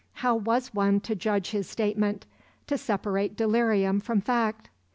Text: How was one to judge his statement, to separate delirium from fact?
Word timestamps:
How 0.25 0.35
was 0.35 0.73
one 0.73 0.99
to 1.01 1.13
judge 1.13 1.51
his 1.51 1.69
statement, 1.69 2.25
to 2.65 2.75
separate 2.75 3.37
delirium 3.37 3.99
from 3.99 4.19
fact? 4.19 4.67